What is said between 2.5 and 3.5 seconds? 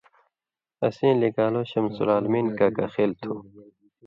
کاکاخېل تُھو